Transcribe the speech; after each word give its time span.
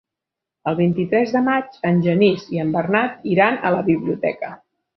El 0.71 0.77
vint-i-tres 0.79 1.33
de 1.35 1.41
maig 1.49 1.77
en 1.91 2.01
Genís 2.07 2.47
i 2.57 2.63
en 2.65 2.73
Bernat 2.79 3.31
iran 3.35 3.63
a 3.71 3.77
la 3.79 3.87
biblioteca. 3.95 4.55